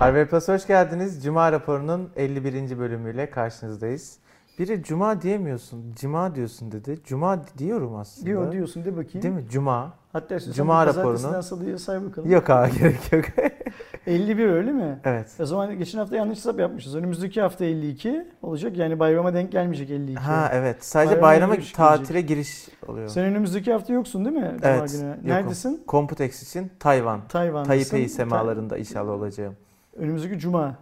[0.00, 1.24] Harvard Plus hoş geldiniz.
[1.24, 2.78] Cuma raporunun 51.
[2.78, 4.18] bölümüyle karşınızdayız.
[4.58, 7.00] Biri cuma diyemiyorsun, cuma diyorsun dedi.
[7.04, 8.26] Cuma diyorum aslında.
[8.26, 9.22] Diyor diyorsun de bakayım.
[9.22, 9.44] Değil mi?
[9.50, 9.92] Cuma.
[10.12, 12.30] Hatta istiyorsan Cuma raporunu- pazartesinden salıya say bakalım.
[12.30, 13.24] Yok abi gerek yok.
[14.06, 15.00] 51 öyle mi?
[15.04, 15.26] evet.
[15.40, 16.94] O zaman geçen hafta yanlış hesap yapmışız.
[16.94, 18.76] Önümüzdeki hafta 52 olacak.
[18.76, 20.20] Yani bayrama denk gelmeyecek 52.
[20.20, 20.84] Ha evet.
[20.84, 23.08] Sadece Bayrama bayrama tatile giriş oluyor.
[23.08, 24.56] Sen önümüzdeki hafta yoksun değil mi?
[24.62, 25.16] Cuma Evet, günü.
[25.32, 25.82] Neredesin?
[25.88, 27.20] Computex için Tayvan.
[27.28, 27.68] Tayvan'dasın.
[27.90, 29.56] Taipei semalarında inşallah olacağım.
[29.96, 30.74] Önümüzdeki cuma.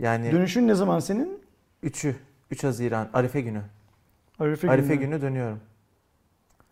[0.00, 1.38] Yani Dönüşün ne zaman senin?
[1.84, 2.14] 3'ü
[2.50, 3.60] 3 Haziran Arife günü.
[4.38, 5.06] Arife, Arife günü.
[5.06, 5.58] günü dönüyorum.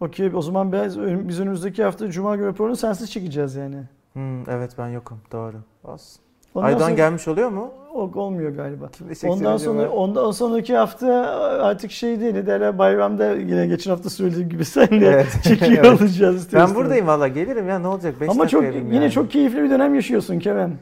[0.00, 3.77] Okey o zaman biz, biz önümüzdeki hafta cuma günü raporunu sensiz çekeceğiz yani.
[4.12, 5.56] Hmm, evet ben yokum doğru.
[5.84, 6.20] Olsun.
[6.54, 7.70] Ondan Aydan sonra gelmiş oluyor mu?
[7.94, 8.91] o- olmuyor galiba.
[9.27, 11.06] Ondan sonra ondan sonraki hafta
[11.62, 15.38] artık şey değil ne derler bayramda yine geçen hafta söylediğim gibi senle Evet.
[15.42, 16.00] çekiyor Evet.
[16.00, 16.52] olacağız.
[16.52, 19.94] Ben buradayım valla gelirim ya ne olacak 5 Ama çok yine çok keyifli bir dönem
[19.94, 20.78] yaşıyorsun Kerem.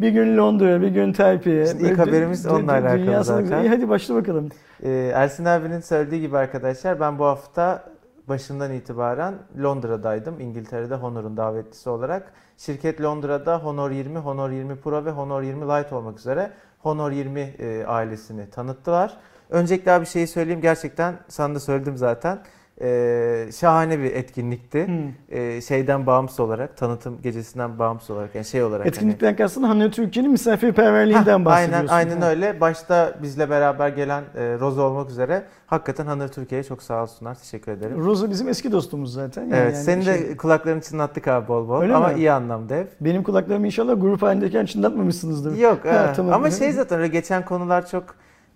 [0.00, 1.62] Bir gün Londra, bir gün Taipei.
[1.62, 3.62] İşte ilk haberimiz onunla alakalı zaten.
[3.62, 4.48] İyi hadi başla bakalım.
[4.82, 7.84] Ee, Ersin abinin söylediği gibi arkadaşlar ben bu hafta
[8.28, 10.40] başından itibaren Londra'daydım.
[10.40, 12.32] İngiltere'de Honor'un davetlisi olarak.
[12.58, 17.40] Şirket Londra'da Honor 20, Honor 20 Pro ve Honor 20 Lite olmak üzere Honor 20
[17.40, 19.16] e, ailesini tanıttılar.
[19.50, 22.38] Öncelikle bir şeyi söyleyeyim gerçekten sana da söyledim zaten.
[22.80, 24.86] Ee, şahane bir etkinlikti.
[24.86, 24.94] Hmm.
[25.38, 28.80] Ee, şeyden bağımsız olarak, tanıtım gecesinden bağımsız olarak yani şey olarak.
[28.80, 31.86] hani- Etkinlikten kastın Hanı Türkiye'nin misafirperverliğinden Hah, bahsediyorsun.
[31.88, 32.30] Aynen, aynen Ha.
[32.30, 32.60] öyle.
[32.60, 37.34] Başta bizle beraber gelen e, Roza olmak üzere hakikaten Hanır Türkiye'ye çok sağ olsunlar.
[37.34, 38.04] Teşekkür ederim.
[38.04, 39.42] Rosa bizim eski dostumuz zaten.
[39.42, 42.18] Yani evet, yani senin de şey- kulaklarını çınlattık abi bol bol Öyle ama mi?
[42.18, 42.88] iyi anlamda hep.
[43.00, 45.56] benim kulaklarımı inşallah grup halindeyken çınlatmamışsınızdır.
[45.58, 46.32] Yok Ha, ha, tamam.
[46.34, 48.04] ama şey zaten öyle geçen konular çok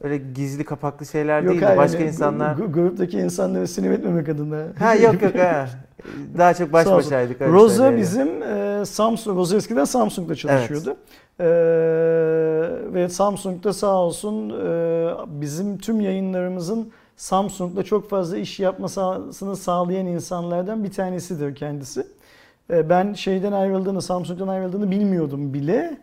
[0.02, 2.54] öyle gizli kapaklı şeyler Yok değil de başka yani insanlar.
[2.54, 4.64] gruptaki insanları sinir etmemek adına.
[4.78, 5.66] ha yok yok ha.
[6.38, 7.56] Daha çok baş başaydık söyleyelim.
[7.96, 10.96] bizim e, Samsung, Rosa eskiden Samsung'da çalışıyordu.
[11.40, 11.46] E,
[12.94, 15.08] ve Samsung'da sağ olsun e,
[15.40, 22.06] bizim tüm yayınlarımızın Samsung'da çok fazla iş yapmasını sağlayan insanlardan bir tanesidir kendisi.
[22.70, 25.98] E, ben şeyden ayrıldığını, Samsung'dan ayrıldığını bilmiyordum bile.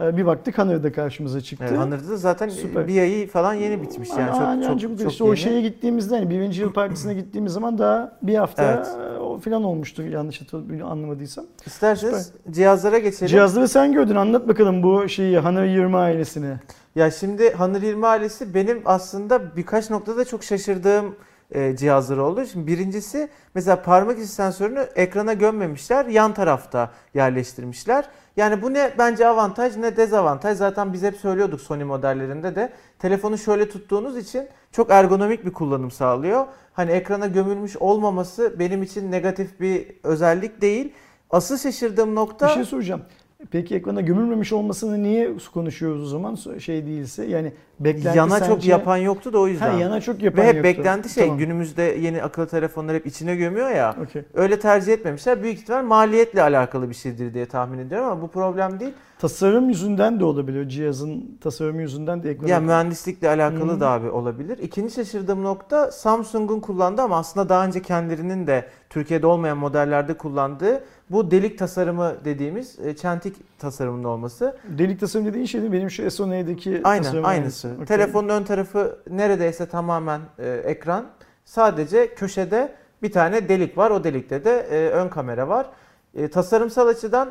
[0.00, 1.64] E, bir baktık Hanır'da karşımıza çıktı.
[1.68, 2.88] Evet, Hanır'da da zaten Süper.
[2.88, 5.36] bir ayı falan yeni bitmiş yani Aa, çok çok çok, çok, işte o yeni.
[5.36, 8.86] şeye gittiğimizde hani birinci yıl partisine gittiğimiz zaman daha bir hafta Evet.
[9.16, 11.44] e, o falan olmuştu yanlış hatırl- anlamadıysam.
[11.66, 13.26] İsterseniz cihazlara geçelim.
[13.26, 16.54] Cihazları sen gördün anlat bakalım bu şeyi Hanır 20 ailesini.
[16.94, 21.16] Ya şimdi Hanır 20 ailesi benim aslında birkaç noktada çok şaşırdığım
[21.54, 22.46] e, cihazlar oldu.
[22.46, 28.04] Şimdi birincisi mesela parmak izi sensörünü ekrana gömmemişler, yan tarafta yerleştirmişler.
[28.36, 30.58] Yani bu ne bence avantaj ne dezavantaj.
[30.58, 32.72] Zaten biz hep söylüyorduk Sony modellerinde de.
[32.98, 36.46] Telefonu şöyle tuttuğunuz için çok ergonomik bir kullanım sağlıyor.
[36.72, 40.92] Hani ekrana gömülmüş olmaması benim için negatif bir özellik değil.
[41.30, 43.02] Asıl şaşırdığım nokta Bir şey soracağım.
[43.50, 48.70] Peki ekrana gömülmemiş olmasını niye konuşuyoruz o zaman şey değilse yani beklenti yana çok sence-
[48.70, 49.70] yapan yoktu da o yüzden.
[49.72, 50.64] Ha yana çok yapan Ve hep yoktu.
[50.68, 51.38] beklenti şey Tamam.
[51.38, 53.96] günümüzde yeni akıllı telefonlar hep içine gömüyor ya.
[54.02, 54.22] Okey.
[54.34, 55.42] Öyle tercih etmemişler.
[55.42, 58.92] Büyük ihtimal maliyetle alakalı bir şeydir diye tahmin ediyorum ama bu problem değil.
[59.18, 60.68] Tasarım yüzünden de olabiliyor.
[60.68, 63.80] Cihazın tasarımı yüzünden de ekrana Ya mühendislikle alakalı Hı.
[63.80, 64.58] da abi olabilir.
[64.58, 70.84] İkinci şaşırdığım nokta Samsung'un kullandığı ama aslında daha önce kendilerinin de Türkiye'de olmayan modellerde kullandığı
[71.10, 74.56] bu delik tasarımı dediğimiz e, çentik tasarımının olması.
[74.78, 77.70] Delik tasarım dediğin şey değil benim şu S10e'deki Aynen aynısı.
[77.74, 77.86] Okey.
[77.86, 81.06] Telefonun ön tarafı neredeyse tamamen e, ekran.
[81.44, 83.90] Sadece köşede bir tane delik var.
[83.90, 85.66] O delikte de e, ön kamera var.
[86.14, 87.30] E, tasarımsal açıdan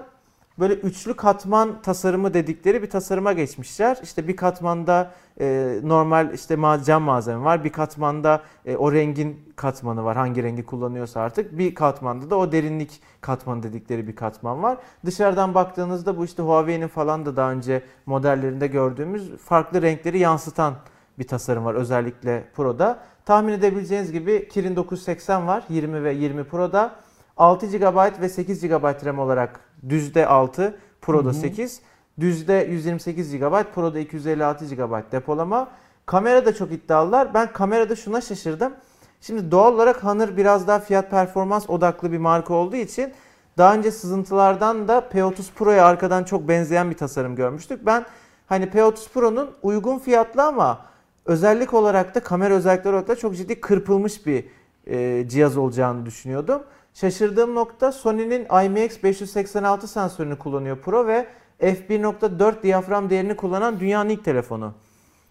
[0.59, 3.97] böyle üçlü katman tasarımı dedikleri bir tasarıma geçmişler.
[4.03, 7.63] İşte bir katmanda e, normal işte cam malzeme var.
[7.63, 10.17] Bir katmanda e, o rengin katmanı var.
[10.17, 11.57] Hangi rengi kullanıyorsa artık.
[11.57, 14.77] Bir katmanda da o derinlik katmanı dedikleri bir katman var.
[15.05, 20.73] Dışarıdan baktığınızda bu işte Huawei'nin falan da daha önce modellerinde gördüğümüz farklı renkleri yansıtan
[21.19, 22.99] bir tasarım var özellikle Pro'da.
[23.25, 26.95] Tahmin edebileceğiniz gibi Kirin 980 var 20 ve 20 Pro'da.
[27.37, 29.59] 6 GB ve 8 GB RAM olarak
[29.89, 31.37] düzde 6, Pro'da Hı hı.
[31.37, 31.81] 8.
[32.19, 35.67] Düzde 128 GB, Pro'da 256 GB depolama.
[36.05, 37.33] Kamera da çok iddialılar.
[37.33, 38.73] Ben kamerada şuna şaşırdım.
[39.21, 43.13] Şimdi doğal olarak Honor biraz daha fiyat performans odaklı bir marka olduğu için
[43.57, 47.85] daha önce sızıntılardan da P30 Pro'ya arkadan çok benzeyen bir tasarım görmüştük.
[47.85, 48.05] Ben
[48.47, 50.85] hani P30 Pro'nun uygun fiyatlı ama
[51.25, 54.45] özellik olarak da kamera özellikleri olarak da çok ciddi kırpılmış bir
[54.87, 56.63] e, cihaz olacağını düşünüyordum.
[56.93, 61.25] Şaşırdığım nokta Sony'nin IMX586 sensörünü kullanıyor Pro ve
[61.61, 64.73] f1.4 diyafram değerini kullanan dünyanın ilk telefonu.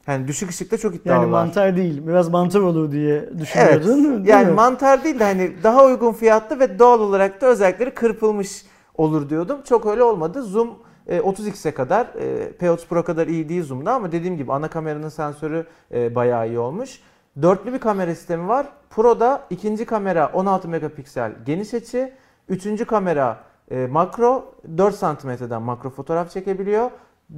[0.06, 2.06] Yani düşük ışıkta çok iddialı Yani mantar değil.
[2.06, 3.38] Biraz mantar olur diye Evet.
[3.40, 4.04] düşünüyordun.
[4.04, 4.52] değil Yani mi?
[4.52, 8.64] mantar değil de hani daha uygun fiyatlı ve doğal olarak da özellikleri kırpılmış
[8.94, 9.58] olur diyordum.
[9.68, 10.42] Çok öyle olmadı.
[10.42, 10.70] Zoom
[11.06, 15.08] e, 30x'e kadar e, P30 Pro kadar iyi değil zoom'da ama dediğim gibi ana kameranın
[15.08, 17.00] sensörü e, bayağı iyi olmuş.
[17.42, 18.66] Dörtlü bir kamera sistemi var.
[18.90, 22.12] Pro'da ikinci kamera 16 megapiksel geniş açı,
[22.48, 26.90] üçüncü kamera e, makro 4 santimetreden makro fotoğraf çekebiliyor.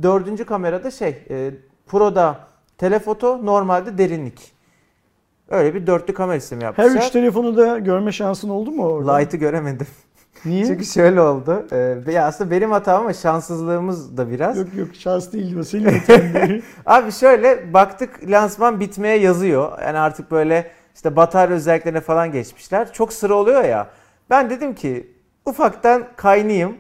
[0.03, 1.51] Dördüncü kamerada şey e,
[1.87, 2.39] Pro'da
[2.79, 4.55] telefoto normalde derinlik.
[5.49, 6.97] Öyle bir dörtlü kamera sistemi Her yapmışlar.
[6.97, 9.17] üç telefonu da görme şansın oldu mu orada?
[9.17, 9.87] Light'ı göremedim.
[10.45, 10.67] Niye?
[10.67, 11.67] Çünkü şöyle oldu.
[11.73, 14.59] Ee, ya aslında benim hatam ama şanssızlığımız da biraz.
[14.59, 16.21] Yok yok şans değil o senin hatan.
[16.87, 19.79] Abi şöyle baktık lansman bitmeye yazıyor.
[19.83, 22.93] Yani artık böyle işte batarya özelliklerine falan geçmişler.
[22.93, 23.89] Çok sıra oluyor ya.
[24.31, 25.11] Ben dedim ki
[25.47, 26.77] ufaktan kaynayayım.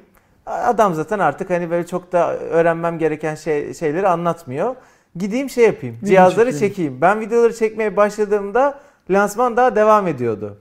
[0.46, 4.76] Adam zaten artık hani böyle çok da öğrenmem gereken şey, şeyleri anlatmıyor.
[5.17, 5.96] Gideyim şey yapayım.
[5.96, 6.70] Video cihazları çekeyim.
[6.72, 7.00] çekeyim.
[7.00, 8.78] Ben videoları çekmeye başladığımda
[9.10, 10.58] lansman daha devam ediyordu.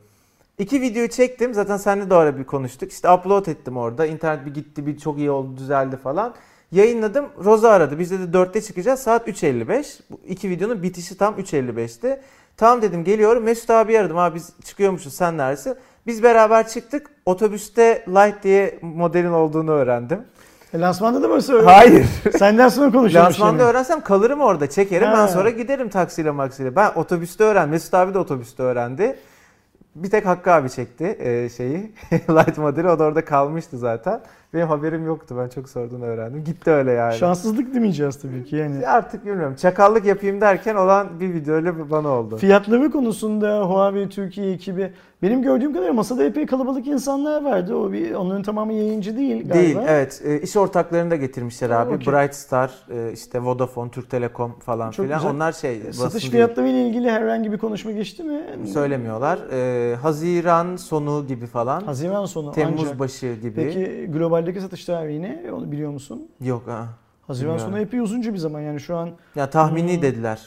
[0.58, 1.54] İki videoyu çektim.
[1.54, 2.92] Zaten seninle de ara bir konuştuk.
[2.92, 4.06] İşte upload ettim orada.
[4.06, 6.34] İnternet bir gitti, bir çok iyi oldu, düzeldi falan.
[6.72, 7.26] Yayınladım.
[7.44, 8.00] Roza aradı.
[8.00, 9.00] Biz de 4'te çıkacağız.
[9.00, 10.00] Saat 3.55.
[10.10, 12.20] Bu iki videonun bitişi tam 3.55'ti.
[12.58, 13.44] Tamam dedim geliyorum.
[13.44, 14.18] Mesut abi aradım.
[14.18, 15.76] Abi biz çıkıyormuşuz sen neredesin?
[16.08, 17.10] Biz beraber çıktık.
[17.26, 20.20] Otobüste Light diye modelin olduğunu öğrendim.
[20.74, 21.66] E, Lansmanda da mı söyle?
[21.66, 22.06] Hayır.
[22.38, 23.64] Senden sonra konuşalım Lansmanda şimdi.
[23.64, 24.70] öğrensem kalırım orada.
[24.70, 25.14] Çekerim Ha.
[25.18, 26.76] ben sonra giderim taksiyle maksiyle.
[26.76, 27.70] Ben otobüste öğrendim.
[27.72, 29.16] Mesut abi de otobüste öğrendi.
[29.96, 31.92] Bir tek Hakkı abi çekti e, şeyi.
[32.12, 32.90] Light modeli.
[32.90, 34.22] O da orada kalmıştı zaten.
[34.54, 35.36] Benim haberim yoktu.
[35.40, 36.44] Ben çok sorduğunu öğrendim.
[36.44, 37.14] Gitti öyle yani.
[37.16, 38.88] Şanssızlık demeyeceğiz tabii ki yani.
[38.88, 39.56] Artık bilmiyorum.
[39.56, 42.38] Çakallık yapayım derken olan bir video öyle bana oldu.
[42.38, 44.92] Fiyatları konusunda Huawei Türkiye ekibi
[45.22, 47.76] benim gördüğüm kadarıyla masada epey kalabalık insanlar vardı.
[47.76, 49.54] O bir onların tamamı yayıncı değil galiba.
[49.54, 50.22] Değil, evet.
[50.26, 51.94] E, iş ortaklarını da getirmişler Ha, abi.
[51.96, 52.14] okey.
[52.14, 55.20] Bright Star, e, işte Vodafone, Türk Telekom falan Çok filan.
[55.20, 55.36] güzel.
[55.36, 58.42] Onlar şey, Satış fiyatları ile ilgili herhangi bir konuşma geçti mi?
[58.74, 59.40] söylemiyorlar.
[59.52, 61.82] E, Haziran sonu gibi falan.
[61.82, 63.00] Haziran sonu Temmuz ancak.
[63.00, 63.56] başı gibi.
[63.56, 65.44] Peki globaldeki satış tarihi ne?
[65.54, 66.28] Onu biliyor musun?
[66.42, 66.88] Yok ha.
[67.28, 70.02] Haziran sonu epey uzunca bir zaman yani şu an Ya tahmini Hmm.
[70.02, 70.42] dediler.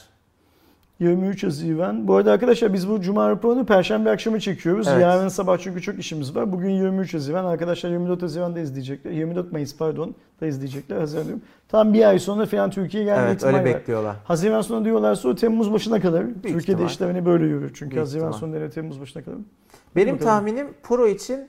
[1.00, 2.08] 23 Haziran.
[2.08, 4.88] Bu arada arkadaşlar biz bu Cuma raporunu Perşembe akşamı çekiyoruz.
[4.88, 5.02] Evet.
[5.02, 6.52] Yarın sabah çünkü çok işimiz var.
[6.52, 7.44] Bugün 23 Haziran.
[7.44, 9.10] Arkadaşlar 24 Haziran'da izleyecekler.
[9.10, 10.96] 24 Mayıs pardon da izleyecekler.
[10.98, 11.42] Haziran diyorum.
[11.68, 13.78] Tam bir ay sonra falan Türkiye'ye gelme Evet ihtimali öyle var.
[13.78, 14.16] bekliyorlar.
[14.24, 16.22] Haziran sonu diyorlarsa o Temmuz başına kadar.
[16.22, 16.86] Türkiye'de ihtimal.
[16.86, 17.70] işler hani böyle yürür.
[17.74, 19.38] Çünkü Büyük Haziran sonu değil Temmuz başına kadar.
[19.96, 20.28] Benim bakalım.
[20.30, 21.48] tahminim Pro için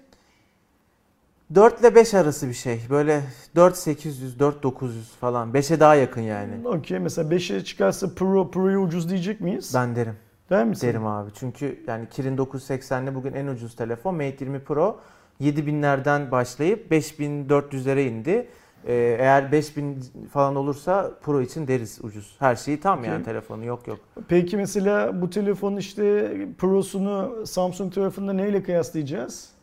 [1.55, 2.81] 4 ile 5 arası bir şey.
[2.89, 3.21] Böyle
[3.55, 5.51] 4800, 4900 falan.
[5.51, 6.67] 5'e daha yakın yani.
[6.67, 9.71] Okey mesela 5'e çıkarsa Pro, Pro'yu ucuz diyecek miyiz?
[9.75, 10.15] Ben derim.
[10.49, 10.87] Der misin?
[10.87, 11.31] Derim abi.
[11.39, 14.15] Çünkü yani Kirin 980'le bugün en ucuz telefon.
[14.15, 14.99] Mate 20 Pro
[15.41, 18.47] 7000'lerden başlayıp 5400'lere indi.
[18.87, 22.35] Ee, eğer 5000 falan olursa Pro için deriz ucuz.
[22.39, 23.99] Her şeyi tam yani telefonu yok yok.
[24.27, 29.56] Peki mesela bu telefon işte Pro'sunu Samsung tarafında neyle kıyaslayacağız?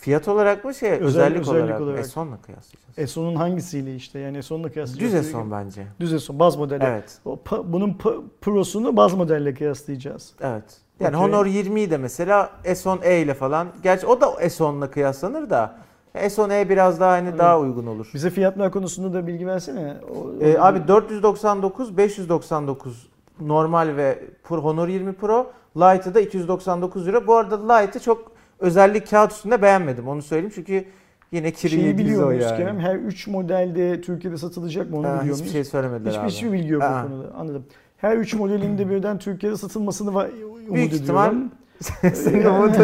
[0.00, 2.04] Fiyat olarak mı şey Özel- özellik, özellik olarak, olarak.
[2.06, 2.98] S10'la kıyaslayacağız.
[2.98, 5.12] Eso'nun hangisiyle işte yani Eso'nunla kıyaslayacağız.
[5.26, 5.86] Düz S10 bence.
[6.00, 6.84] Düz Eso, baz modeli.
[6.84, 7.18] Evet.
[7.24, 7.96] O bunun
[8.40, 10.32] Pro'sunu baz modelle kıyaslayacağız.
[10.40, 10.64] Evet.
[11.00, 11.28] Yani Okey.
[11.28, 13.68] Honor 20'yi de mesela S10e ile falan.
[13.82, 15.74] Gerçi o da S10'la kıyaslanır da
[16.14, 17.38] S10e biraz daha hani Evet.
[17.38, 18.10] daha uygun olur.
[18.14, 19.96] Bize fiyatlar konusunda da bilgi versene.
[20.14, 23.08] O- Ee, o- abi 499, 599
[23.40, 25.50] normal ve Pro, Honor 20 Pro.
[25.76, 27.26] Lite'ı da 299 lira.
[27.26, 30.08] Bu arada Lite'ı çok özellik kağıt üstünde beğenmedim.
[30.08, 30.84] Onu söyleyeyim çünkü
[31.32, 32.56] yine kiri Şeyi biliyor muyuz yani.
[32.56, 32.80] Kerem?
[32.80, 35.52] Her 3 modelde Türkiye'de satılacak mı onu Ha, biliyor hiçbir muyuz?
[35.52, 36.30] şey söylemediler Hiçbir, abi.
[36.30, 37.04] hiçbir bilgi yok Aa.
[37.04, 37.34] o konuda.
[37.34, 37.64] Anladım.
[37.96, 40.28] Her 3 modelinde birden Türkiye'de satılmasını umut
[40.74, 41.50] Büyük ihtimal ediyorum.
[42.14, 42.76] Senin umut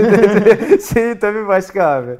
[0.94, 2.16] şeyi tabii başka abi.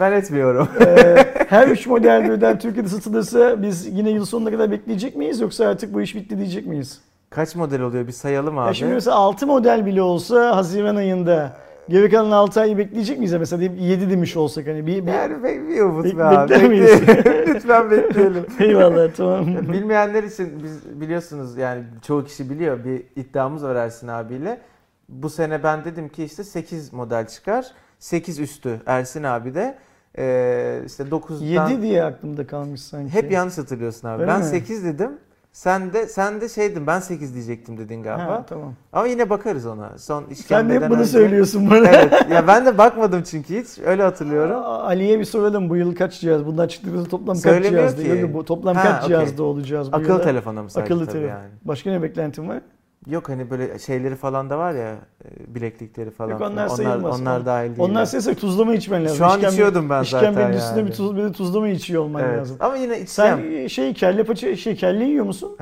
[0.00, 0.68] Ben etmiyorum.
[0.86, 1.16] Ee,
[1.48, 5.94] her 3 model birden Türkiye'de satılırsa biz yine yıl sonuna kadar bekleyecek miyiz yoksa artık
[5.94, 7.00] bu iş bitti diyecek miyiz?
[7.30, 8.74] Kaç model oluyor bir sayalım Ya abi.
[8.74, 11.56] şimdi mesela 6 model bile olsa Haziran ayında
[11.88, 13.32] geri kalan 6 ayı bekleyecek miyiz?
[13.32, 15.12] Mesela diyelim 7 demiş olsak hani bir, bir...
[15.12, 16.50] Yani be- bir umut Bek- be abi.
[16.50, 17.00] bekler miyiz?
[17.48, 18.46] Lütfen bekleyelim.
[18.60, 19.46] Eyvallah tamam.
[19.72, 24.60] Bilmeyenler için biz biliyorsunuz yani çoğu kişi biliyor bir iddiamız var Ersin abiyle.
[25.08, 27.66] Bu sene ben dedim ki işte 8 model çıkar.
[27.98, 29.78] 8 üstü Ersin abi de.
[30.18, 33.12] Ee, işte 9'dan 7 diye aklımda kalmış sanki.
[33.14, 34.22] hep yanlış hatırlıyorsun abi.
[34.22, 34.44] Öyle ben mi?
[34.46, 35.10] 8 dedim.
[35.56, 38.32] Sen de sen de şeydin ben 8 diyecektim dedin galiba.
[38.32, 38.74] Ha, tamam.
[38.92, 39.98] Ama yine bakarız ona.
[39.98, 41.88] Son Sen de işkembeden hep bunu önce- söylüyorsun bana.
[41.88, 42.12] evet.
[42.30, 43.78] Ya ben de bakmadım çünkü hiç.
[43.78, 44.56] Öyle hatırlıyorum.
[44.64, 46.46] Ali'ye bir soralım bu yıl kaç cihaz?
[46.46, 48.02] Bundan çıktığımızda toplam kaç cihazda?
[48.02, 48.08] ki.
[48.08, 49.08] Yok, bu toplam Ha, kaç okey.
[49.16, 50.22] cihazda olacağız bu Akıllı yılda?
[50.24, 51.28] telefona mı sadece Akıllı telefon.
[51.28, 51.48] yani.
[51.64, 52.60] Başka ne beklentin var?
[53.06, 56.30] Yok hani böyle şeyleri falan da var ya e, bileklikleri falan.
[56.30, 57.78] Yok, onlar onlar, onlar dahil değil.
[57.80, 59.16] Onlar sese tuzlama içmen lazım.
[59.16, 60.86] Şu an İşkembe- içiyordum ben zaten İşkembenin yani.
[60.86, 62.38] bir, tuz, bir de tuzlama içiyor olman Evet.
[62.38, 62.56] lazım.
[62.60, 63.38] Ama yine içeceğim.
[63.38, 65.56] Sen şey kelle paça şey kelle yiyor musun?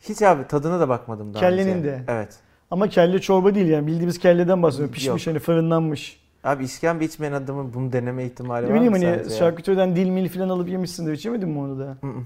[0.00, 1.84] Hiç abi tadına da bakmadım daha Kellenin önce.
[1.88, 2.00] de.
[2.08, 2.36] Evet.
[2.70, 4.94] Ama kelle çorba değil yani bildiğimiz kelleden bahsediyorum.
[4.94, 5.34] Pişmiş Yok.
[5.34, 6.20] hani fırınlanmış.
[6.44, 9.38] Abi işkembe içmeyen adamın bunu deneme ihtimali Ne var bileyim mı hani sence ya?
[9.38, 11.16] şarküteriden dil mil falan alıp yemişsindir.
[11.16, 11.84] Hiç yemedin mi onu da?
[11.84, 12.20] Hı hı.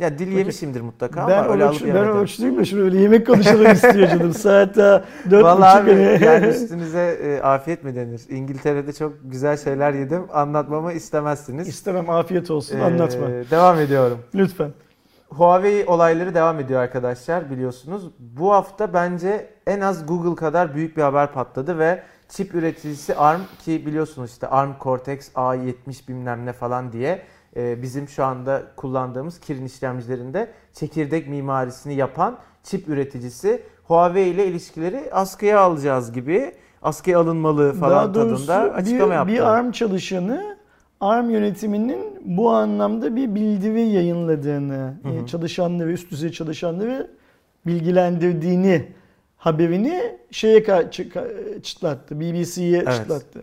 [0.00, 2.16] Ya dil yemişimdir mutlaka ben ama öyle alıp ölç, ben yemedim.
[2.16, 4.34] ölçtüyüm de şunu öyle yemek konuşalım istiyor canım.
[4.34, 5.94] Saat daha dört Vallahi buçuk.
[5.98, 6.24] abi hani.
[6.24, 8.20] yani üstünüze e, afiyet mi denir?
[8.28, 10.22] İngiltere'de çok güzel şeyler yedim.
[10.32, 11.68] Anlatmamı istemezsiniz.
[11.68, 13.26] İstemem afiyet olsun Ee, anlatma.
[13.50, 14.18] Devam ediyorum.
[14.34, 14.70] Lütfen.
[15.28, 18.10] Huawei olayları devam ediyor arkadaşlar biliyorsunuz.
[18.18, 23.40] Bu hafta bence en az Google kadar büyük bir haber patladı ve çip üreticisi ARM
[23.64, 27.22] ki biliyorsunuz işte ARM Cortex A70 bilmem ne falan diye
[27.56, 35.60] bizim şu anda kullandığımız Kirin işlemcilerinde çekirdek mimarisini yapan çip üreticisi Huawei ile ilişkileri askıya
[35.60, 36.52] alacağız gibi
[36.82, 39.32] askıya alınmalı falan Daha doğrusu tadında açıklama bir, yaptı.
[39.32, 40.56] bir ARM çalışanı
[41.00, 45.12] ARM yönetiminin bu anlamda bir bildiri yayınladığını, Hı hı.
[45.12, 47.10] e, çalışanları, üst düzey çalışanları
[47.66, 48.88] bilgilendirdiğini
[49.36, 50.64] haberini şeye
[51.62, 52.94] çıtlattı, BBC'ye Evet.
[52.94, 53.42] çıtlattı.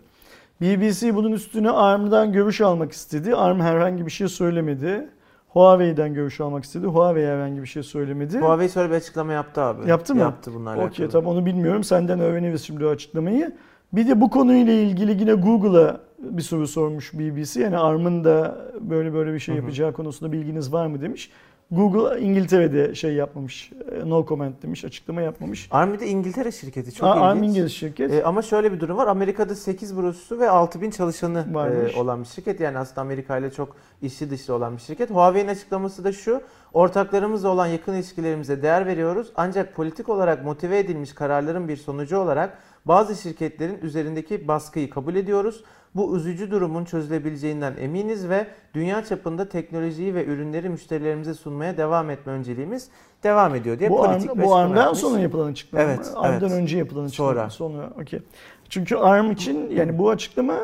[0.60, 3.34] BBC bunun üstüne ARM'dan görüş almak istedi.
[3.34, 5.08] ARM herhangi bir şey söylemedi.
[5.48, 6.86] Huawei'den görüş almak istedi.
[6.86, 8.38] Huawei herhangi bir şey söylemedi.
[8.38, 9.88] Huawei şöyle bir açıklama yaptı abi.
[9.88, 10.20] Yaptı mı?
[10.20, 10.84] Yaptı alakalı.
[10.84, 11.84] Okey tamam onu bilmiyorum.
[11.84, 13.56] Senden öğreniriz şimdi o açıklamayı.
[13.92, 17.60] Bir de bu konuyla ilgili yine Google'a bir soru sormuş BBC.
[17.60, 21.30] Yani ARM'ın da böyle böyle bir şey yapacağı konusunda bilginiz var mı demiş.
[21.70, 23.72] Google İngiltere'de şey yapmamış.
[23.92, 24.84] e, No comment demiş.
[24.84, 25.68] Açıklama yapmamış.
[25.70, 27.22] ARM bir de İngiltere şirketi çok Aa, ilginç.
[27.24, 28.12] ARM İngiliz şirket.
[28.12, 29.06] E, ama şöyle bir durum var.
[29.06, 31.94] Amerika'da 8 bürosu ve 6000 çalışanı Varmış.
[31.96, 32.60] e, olan bir şirket.
[32.60, 35.10] Yani aslında Amerika ile çok içli dışlı olan bir şirket.
[35.10, 36.40] Huawei'nin açıklaması da şu.
[36.72, 39.32] Ortaklarımızla olan yakın ilişkilerimize değer veriyoruz.
[39.36, 45.64] Ancak politik olarak motive edilmiş kararların bir sonucu olarak bazı şirketlerin üzerindeki baskıyı kabul ediyoruz.
[45.94, 52.32] Bu üzücü durumun çözülebileceğinden eminiz ve dünya çapında teknolojiyi ve ürünleri müşterilerimize sunmaya devam etme
[52.32, 52.88] önceliğimiz
[53.22, 54.98] devam ediyor diye bu politik bir bu ARM'dan yapmış.
[54.98, 55.84] sonra yapılan açıklama.
[55.84, 56.60] Evet, ARM'dan evet.
[56.60, 57.30] önce yapılan açıklama.
[57.30, 57.50] Sonra.
[57.50, 57.90] Sonra.
[58.02, 58.20] Okey.
[58.68, 60.56] Çünkü ARM için yani bu açıklama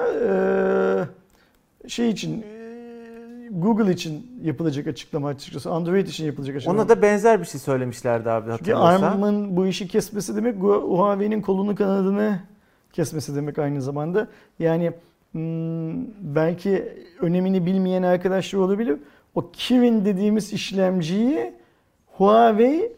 [1.88, 2.44] şey için
[3.54, 5.70] Google için yapılacak açıklama açıkçası.
[5.70, 6.80] Android için yapılacak açıklama.
[6.80, 9.12] Ona da benzer bir şey söylemişlerdi abi Çünkü hatırlıyorsan.
[9.12, 12.40] ARM'ın bu işi kesmesi demek Hu- Huawei'nin kolunu kanadını
[12.92, 14.28] kesmesi demek aynı zamanda.
[14.58, 14.92] Yani
[15.32, 18.98] hmm, belki önemini bilmeyen arkadaşlar olabilir.
[19.34, 21.52] O Kirin dediğimiz işlemciyi
[22.06, 22.92] Huawei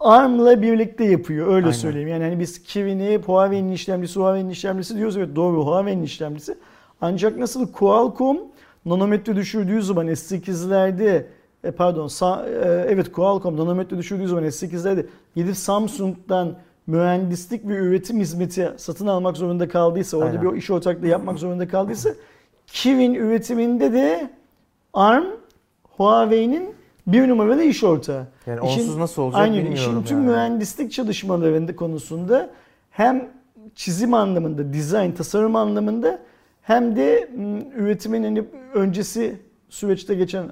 [0.00, 1.46] ARM'la birlikte yapıyor.
[1.46, 1.70] Öyle Aynen.
[1.70, 2.08] söyleyeyim.
[2.08, 5.16] Yani hani biz Kirin'i Huawei'nin işlemcisi, Huawei'nin işlemcisi diyoruz.
[5.16, 6.54] Evet doğru Huawei'nin işlemcisi.
[7.00, 8.38] Ancak nasıl Qualcomm
[8.86, 11.24] nanometre düşürdüğü zaman S8'lerde
[11.64, 15.06] e, pardon sa- e, evet Qualcomm nanometre düşürdüğü zaman S8'lerde
[15.36, 16.54] gidip Samsung'dan
[16.86, 20.52] mühendislik ve üretim hizmeti satın almak zorunda kaldıysa, orada Aynen.
[20.52, 22.10] bir iş ortaklığı yapmak zorunda kaldıysa
[22.66, 24.30] Kirin üretiminde de
[24.94, 25.24] ARM
[25.96, 26.74] Huawei'nin
[27.06, 28.26] bir numaralı iş ortağı.
[28.46, 30.28] Yani İşin- onsuz nasıl olacak Aynen bilmiyorum işin tüm yani.
[30.30, 32.50] mühendislik çalışmalarında konusunda
[32.90, 33.28] hem
[33.74, 36.18] çizim anlamında, dizayn, tasarım anlamında
[36.70, 37.30] hem de
[37.76, 40.46] üretimin hani öncesi süreçte geçen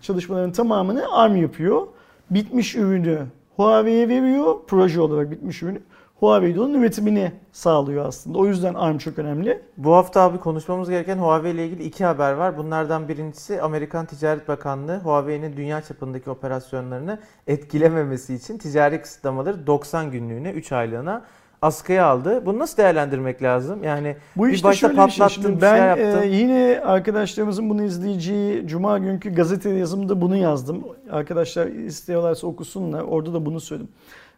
[0.00, 1.86] çalışmaların tamamını ARM yapıyor.
[2.30, 5.80] Bitmiş ürünü Huawei'ye veriyor, proje olarak bitmiş ürünü.
[6.20, 8.38] Huawei de onun üretimini sağlıyor aslında.
[8.38, 9.62] O yüzden ARM çok önemli.
[9.76, 12.58] Bu hafta abi konuşmamız gereken Huawei ile ilgili iki haber var.
[12.58, 20.50] Bunlardan birincisi Amerikan Ticaret Bakanlığı Huawei'nin dünya çapındaki operasyonlarını etkilememesi için ticari kısıtlamaları 90 günlüğüne
[20.50, 21.22] 3 aylığına
[21.62, 22.46] askıya aldı.
[22.46, 23.84] Bunu nasıl değerlendirmek lazım?
[23.84, 25.04] Yani Bu bir işte başta bir şey.
[25.04, 26.22] patlattın, Şimdi bir ben şey yaptın.
[26.22, 30.84] e, yine arkadaşlarımızın bunu izleyeceği Cuma günkü gazete yazımında bunu yazdım.
[31.10, 33.02] Arkadaşlar istiyorlarsa okusunlar.
[33.02, 33.88] Orada da bunu söyledim.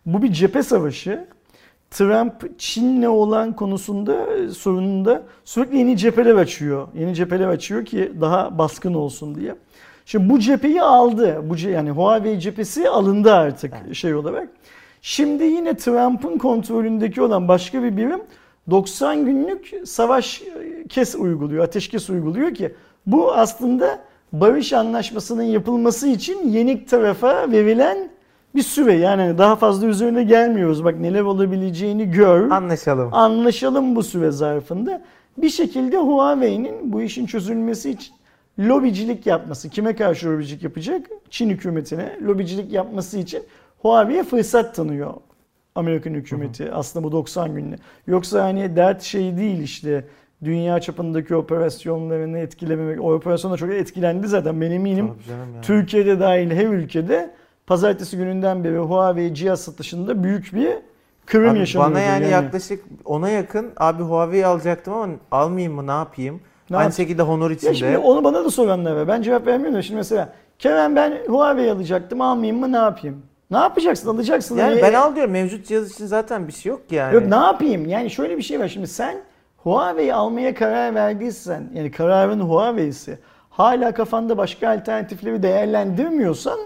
[0.06, 1.24] Bu bir cephe savaşı.
[1.90, 6.88] Trump Çin'le olan konusunda e, sorununda sürekli yeni cepheler açıyor.
[6.94, 9.54] Yeni cepheler açıyor ki daha baskın olsun diye.
[10.06, 11.40] Şimdi bu cepheyi aldı.
[11.44, 13.94] Bu yani Huawei cephesi alındı artık Evet.
[13.96, 14.48] şey olarak.
[15.02, 18.20] Şimdi yine Trump'ın kontrolündeki olan başka bir birim
[18.70, 22.74] 90 günlük savaş e, kes uyguluyor, ateşkes uyguluyor ki
[23.06, 23.98] bu aslında
[24.32, 28.10] barış anlaşmasının yapılması için yenik tarafa verilen
[28.54, 28.94] bir süre.
[28.94, 30.84] Yani daha fazla üzerine gelmiyoruz.
[30.84, 32.50] Bak neler olabileceğini gör.
[32.50, 33.14] Anlaşalım.
[33.14, 35.02] Anlaşalım bu süre zarfında.
[35.38, 38.14] Bir şekilde Huawei'nin bu işin çözülmesi için
[38.58, 39.70] lobicilik yapması.
[39.70, 41.06] Kime karşı lobicilik yapacak?
[41.30, 43.42] Çin hükümetine lobicilik yapması için
[43.82, 45.14] Huawei'ye fırsat tanıyor
[45.74, 47.76] Amerikan hükümeti aslında bu 90 günde.
[48.06, 50.04] Yoksa hani dert şey değil işte
[50.44, 53.00] dünya çapındaki operasyonlarını etkilememek.
[53.00, 55.08] O operasyonda çok etkilendi zaten ben eminim.
[55.08, 55.60] Tabii canım ya.
[55.60, 57.30] Türkiye'de dahil her ülkede
[57.66, 60.68] pazartesi gününden beri Huawei cihaz satışında büyük bir
[61.26, 61.90] kırım yaşanıyor.
[61.90, 66.40] bana yani, yaklaşık ona yakın abi Huawei alacaktım ama almayayım mı ne yapayım?
[66.70, 67.98] Ne Aynı yap- şekilde Honor için şimdi de.
[67.98, 69.08] onu bana da soranlar var.
[69.08, 73.22] Ben cevap vermiyorum da şimdi mesela Kerem ben Huawei alacaktım almayayım mı ne yapayım?
[73.52, 74.56] Ne yapacaksın alacaksın.
[74.56, 77.14] Yani Hani- ben al diyorum mevcut cihaz için zaten bir şey yok yani.
[77.14, 77.88] Yok ne yapayım?
[77.88, 79.16] Yani şöyle bir şey var şimdi sen
[79.56, 83.18] Huawei almaya karar verdiysen yani kararın Huawei'si
[83.50, 86.58] hala kafanda başka alternatifleri değerlendirmiyorsan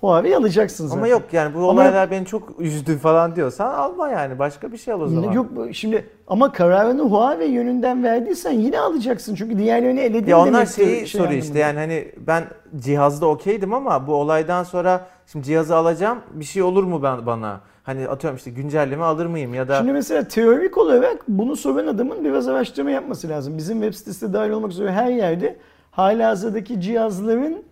[0.00, 0.98] Huawei alacaksın zaten.
[0.98, 4.38] Ama yok yani bu Ama- olaylar beni çok üzdü falan diyorsan alma yani.
[4.38, 5.32] Başka bir şey al o zaman.
[5.32, 9.34] Yok şimdi ama kararını Huawei yönünden verdiysen yine alacaksın.
[9.34, 12.44] Çünkü diğerlerini eledin Ya onlar şeyi şey soruyor işte yani hani ben
[12.78, 17.60] cihazda okeydim ama bu olaydan sonra şimdi cihazı alacağım bir şey olur mu ben bana?
[17.82, 22.24] Hani atıyorum işte güncelleme alır mıyım ya da Şimdi mesela teorik olarak bunu soran adamın
[22.24, 23.58] biraz araştırma yapması lazım.
[23.58, 25.56] Bizim web sitesi dahil olmak üzere her yerde
[25.90, 27.62] halihazırdaki cihazların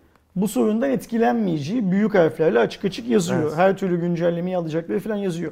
[0.41, 3.41] bu sorundan etkilenmeyeceği büyük harflerle açık açık yazıyor.
[3.43, 3.57] Evet.
[3.57, 5.51] Her türlü güncellemeyi alacakları falan yazıyor.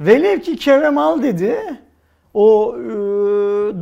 [0.00, 1.56] Velev ki Kerem al dedi.
[2.34, 2.86] O e,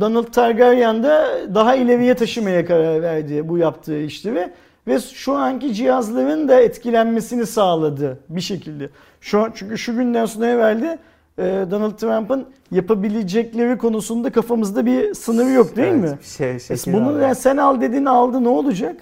[0.01, 1.23] Donald Targaryen de
[1.55, 4.51] daha ileriye taşımaya karar verdi bu yaptığı işleri
[4.87, 8.89] ve şu anki cihazların da etkilenmesini sağladı bir şekilde.
[9.21, 10.99] Şu an çünkü şu günden sonra evvelde
[11.37, 16.17] e, Donald Trump'ın yapabilecekleri konusunda kafamızda bir sınırı yok değil Evet, mi?
[16.23, 18.95] Şey, E, bunu yani sen al dedin aldı ne olacak?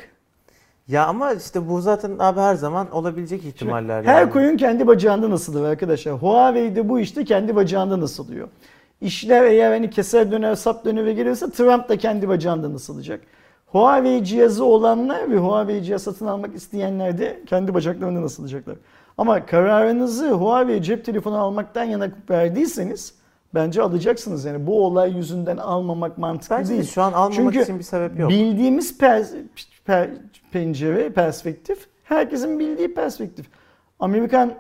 [0.87, 4.31] Ya ama işte bu zaten abi her zaman olabilecek ihtimaller Her yani.
[4.31, 6.13] koyun kendi bacağında nasıldır arkadaşlar.
[6.13, 8.47] Huawei'de bu işte kendi bacağında nasılıyor.
[9.01, 13.21] İşler eğer hani keser döner sap döner ve gelirse Trump da kendi bacağında nasılacak.
[13.65, 18.75] Huawei cihazı olanlar ve Huawei cihaz satın almak isteyenler de kendi bacaklarında nasılacaklar.
[19.17, 23.15] Ama kararınızı Huawei cep telefonu almaktan yana verdiyseniz
[23.53, 24.45] bence alacaksınız.
[24.45, 26.89] Yani bu olay yüzünden almamak mantıklı Bence de değil.
[26.89, 28.29] şu an almamak Çünkü için bir sebep yok.
[28.29, 28.97] Bildiğimiz
[29.87, 30.09] per-
[30.51, 33.45] pencere, perspektif herkesin bildiği perspektif.
[33.99, 34.53] Amerikan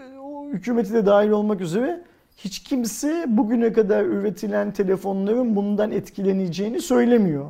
[0.00, 2.02] e, o hükümeti de dahil olmak üzere
[2.36, 7.44] hiç kimse bugüne kadar üretilen telefonların bundan etkileneceğini söylemiyor.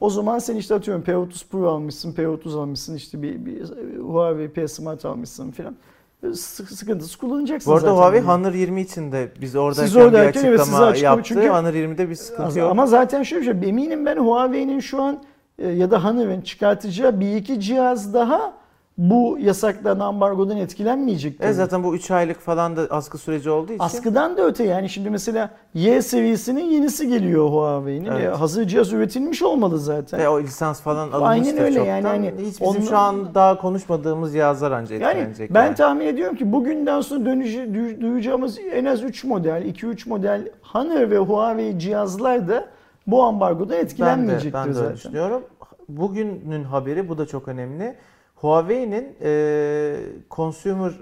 [0.00, 3.62] O zaman sen işte atıyorum P30 Pro almışsın, P30 almışsın, işte bir, bir
[3.98, 5.76] Huawei P Smart almışsın filan.
[6.22, 7.96] E, Sık- Sıkıntısız kullanacaksın Bu arada zaten.
[8.02, 8.20] Huawei.
[8.22, 11.22] Honor 20 için de biz oradayken Siz bir oradayken evet, açıklama açıklama- yaptı.
[11.34, 12.70] çünkü- Honor 20'de bir sıkıntı yok.
[12.70, 15.22] Ama zaten şöyle bir şey, eminim ben Huawei'nin şu an
[15.66, 18.52] ya da Honor'ın çıkartacağı bir iki cihaz daha
[18.98, 21.44] bu yasaklanan ambargodan etkilenmeyecektir.
[21.44, 23.84] E zaten bu 3 aylık falan da askı süreci olduğu için.
[23.84, 28.06] Askıdan da öte yani şimdi mesela Y seviyesinin yenisi geliyor Huawei'nin.
[28.10, 28.24] Evet.
[28.24, 30.20] E, hazır cihaz üretilmiş olmalı zaten.
[30.20, 31.90] Ve o lisans falan Aynen alınmıştır öyle çoktan.
[31.90, 35.54] yani hani Hiç bizim onun- şu an daha konuşmadığımız cihazlar anca Yani etkilenecek.
[35.54, 35.74] ben yani.
[35.74, 41.18] tahmin ediyorum ki bugünden sonra duy- duyacağımız en az 3 model, 2-3 model Honor ve
[41.18, 42.64] Huawei cihazlar da
[43.06, 44.94] bu ambargoda ben de, etkilenmeyecektir ben de zaten.
[44.94, 45.42] düşünüyorum.
[45.88, 47.96] Bugünün haberi bu da çok önemli.
[48.34, 49.96] Huawei'nin e,
[50.30, 50.92] consumer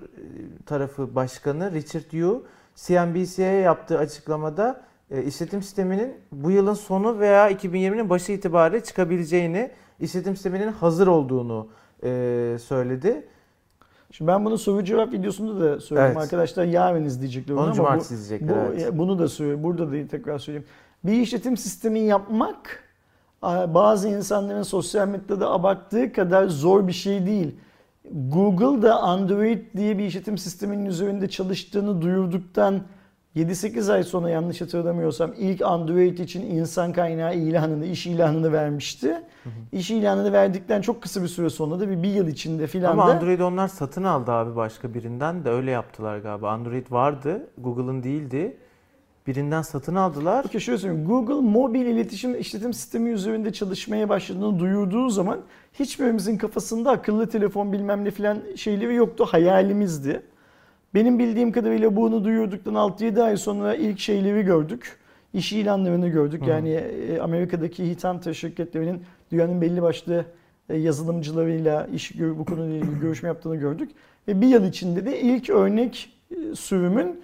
[0.66, 4.80] tarafı başkanı Richard Yu CNBC'ye yaptığı açıklamada
[5.10, 11.68] e, işletim sisteminin bu yılın sonu veya 2020'nin başı itibariyle çıkabileceğini, işletim sisteminin hazır olduğunu
[12.04, 13.26] e, söyledi.
[14.10, 16.16] Şimdi ben bunu soru cevap videosunda da söyledim Evet.
[16.16, 18.56] arkadaşlar yarın izleyecekler onu ama cumartesi bu, izleyecekler.
[18.56, 18.92] bu, evet.
[18.92, 20.66] bunu da söyleyeyim burada da tekrar söyleyeyim.
[21.04, 22.84] Bir işletim sistemi yapmak
[23.42, 27.56] bazı insanların sosyal medyada abarttığı kadar zor bir şey değil.
[28.12, 32.82] Google da Android diye bir işletim sisteminin üzerinde çalıştığını duyurduktan
[33.36, 39.22] 7-8 ay sonra yanlış hatırlamıyorsam ilk Android için insan kaynağı ilanını, iş ilanını vermişti.
[39.72, 43.08] İş ilanını verdikten çok kısa bir süre sonra da bir, bir yıl içinde filan Ama
[43.08, 46.50] da Android onlar satın aldı abi başka birinden de öyle yaptılar galiba.
[46.50, 48.56] Android vardı, Google'ın değildi.
[49.28, 50.42] Birinden satın aldılar.
[50.42, 51.06] Peki şöyle söyleyeyim.
[51.06, 55.40] Google mobil iletişim işletim sistemi üzerinde çalışmaya başladığını duyurduğu zaman
[55.78, 59.24] hiçbirimizin kafasında akıllı telefon bilmem ne filan şeyleri yoktu.
[59.24, 60.22] Hayalimizdi.
[60.94, 64.96] Benim bildiğim kadarıyla bunu duyurduktan 6-7 ay sonra ilk şeyleri gördük.
[65.34, 66.46] İş ilanlarını gördük.
[66.46, 66.50] Hı.
[66.50, 70.24] Yani e, Amerika'daki Hitanta şirketlerinin dünyanın belli başlı
[70.68, 73.90] e, yazılımcılarıyla iş bu konuyla ilgili görüşme yaptığını gördük.
[74.28, 77.20] Ve bir yıl içinde de ilk örnek e, sürümün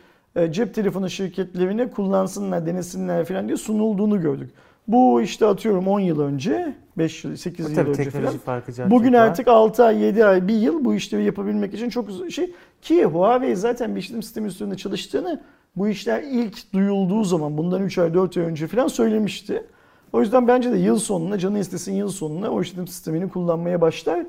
[0.51, 4.51] cep telefonu şirketlerine kullansınlar, denesinler falan diye sunulduğunu gördük.
[4.89, 8.39] Bu işte atıyorum 10 yıl önce, 5 yıl, 8 yıl önce falan.
[8.39, 12.29] farkı Bugün artık 6 ay, 7 ay, 1 yıl bu işleri yapabilmek için çok uzun
[12.29, 12.55] şey.
[12.83, 15.43] Ki Huawei zaten bir işletim sistemi üstünde çalıştığını
[15.77, 19.67] bu işler ilk duyulduğu zaman bundan 3 ay 4 ay önce falan söylemişti.
[20.13, 24.27] O yüzden bence de yıl sonuna, canı istesin yıl sonuna o işletim sistemini kullanmaya başlar.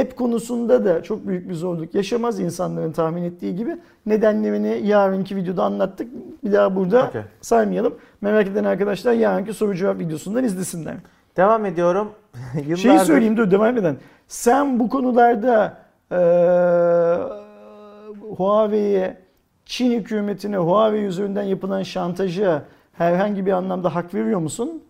[0.00, 3.76] App konusunda da çok büyük bir zorluk yaşamaz insanların tahmin ettiği gibi.
[4.06, 6.08] Nedenlerini yarınki videoda anlattık.
[6.44, 7.22] Bir daha burada Okey.
[7.40, 7.94] saymayalım.
[8.20, 10.94] Merak eden arkadaşlar yarınki soru cevap videosundan izlesinler.
[11.36, 12.10] Devam ediyorum.
[12.54, 12.76] Yıllardır...
[12.76, 13.96] Şeyi söyleyeyim dur devam eden.
[14.28, 15.78] Sen bu konularda
[16.12, 17.18] eee
[18.36, 19.16] Huawei'ye,
[19.66, 24.82] Çin hükümetine Huawei üzerinden yapılan şantaja herhangi bir anlamda hak veriyor musun?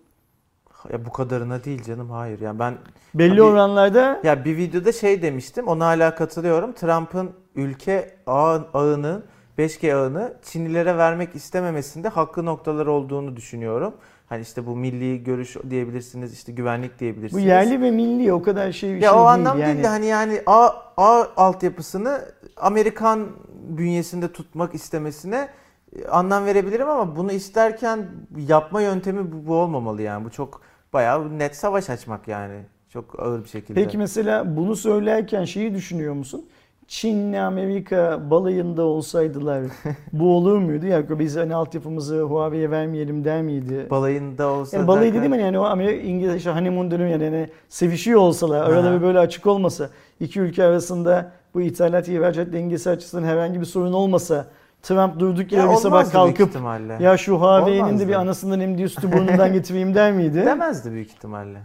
[0.92, 2.40] Ya bu kadarına değil canım hayır.
[2.40, 2.74] Yani ben
[3.18, 5.66] Belli Abi- oranlarda ya bir videoda şey demiştim.
[5.68, 6.72] Ona hala katılıyorum.
[6.72, 9.22] Trump'ın ülke ağ, ağını
[9.58, 13.94] 5G ağını Çinlilere vermek istememesinde haklı noktalar olduğunu düşünüyorum.
[14.28, 17.44] Hani işte bu milli görüş diyebilirsiniz, işte güvenlik Bu diyebilirsiniz.
[17.44, 19.72] yerli ve milli o kadar şey bir ya şey o değil anlam yani.
[19.74, 22.20] değil de hani yani A, A altyapısını
[22.56, 23.26] Amerikan
[23.68, 25.48] bünyesinde tutmak istemesine
[25.96, 30.24] e, anlam verebilirim ama bunu isterken yapma yöntemi bu, bu olmamalı yani.
[30.24, 30.60] Bu çok
[30.92, 32.60] bayağı net savaş açmak yani.
[32.96, 33.84] Çok ağır bir şekilde.
[33.84, 36.44] Peki mesela bunu söylerken şeyi düşünüyor musun?
[36.88, 39.62] Çin'le Amerika balayında olsaydılar
[40.12, 40.86] bu olur muydu?
[40.86, 43.86] Ya biz hani altyapımızı Huawei'ye vermeyelim der miydi?
[43.90, 47.48] balayında olsa Yani balayı derken- hani yani o Amerika İngiliz işte honeymoon dönemi yani, yani
[47.68, 53.24] sevişiyor olsalar arada bir böyle açık olmasa iki ülke arasında bu ithalat ihracat dengesi açısından
[53.24, 54.46] herhangi bir sorun olmasa
[54.82, 56.52] Trump durduk yere Ya bir sabah kalkıp
[57.00, 60.42] ya şu Huawei'nin de bir anasından emdiği sütü burnundan getireyim der miydi?
[60.46, 61.58] demezdi büyük ihtimalle.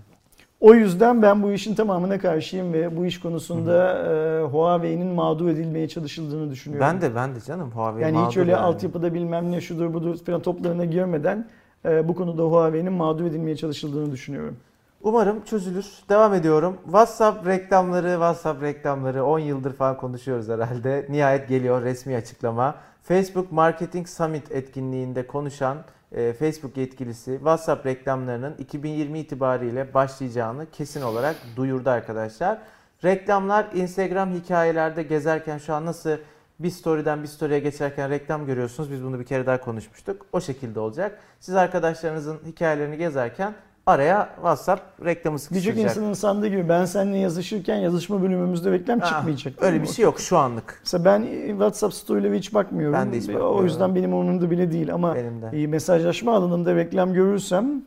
[0.62, 5.88] O yüzden ben bu işin tamamına karşıyım ve bu iş konusunda e, Huawei'nin mağdur edilmeye
[5.88, 6.88] çalışıldığını düşünüyorum.
[6.88, 8.62] Ben de ben de canım Huawei yani hiç öyle yani.
[8.62, 11.48] altyapıda bilmem ne şudur budur falan toplarına girmeden
[11.86, 14.58] e, bu konuda Huawei'nin mağdur edilmeye çalışıldığını düşünüyorum.
[15.04, 15.86] Umarım çözülür.
[16.10, 16.78] Devam ediyorum.
[16.84, 21.06] WhatsApp reklamları, WhatsApp reklamları 10 yıldır falan konuşuyoruz herhalde.
[21.10, 22.76] Nihayet geliyor resmi açıklama.
[23.04, 25.78] Facebook Marketing Summit etkinliğinde konuşan
[26.12, 32.62] e, Facebook yetkilisi WhatsApp reklamlarının 2020 itibariyle başlayacağını kesin olarak duyurdu arkadaşlar.
[33.04, 36.18] Reklamlar Instagram hikayelerde gezerken şu an nasıl
[36.60, 38.92] bir story'den bir story'e geçerken reklam görüyorsunuz.
[38.92, 40.26] Biz bunu bir kere daha konuşmuştuk.
[40.32, 41.20] O şekilde olacak.
[41.40, 43.54] Siz arkadaşlarınızın hikayelerini gezerken
[43.92, 45.84] araya WhatsApp reklamı Birçok sıkıştıracak.
[45.92, 49.54] insanın sandığı gibi ben seninle yazışırken yazışma bölümümüzde reklam Ah, çıkmayacak.
[49.64, 50.80] Öyle bir şey yok şu anlık.
[50.84, 52.94] Mesela ben WhatsApp story'lere hiç bakmıyorum.
[52.94, 53.64] Ben de hiç O bakmıyorum.
[53.66, 55.68] yüzden benim umurumda bile değil ama de.
[55.68, 57.82] mesajlaşma alanında reklam görürsem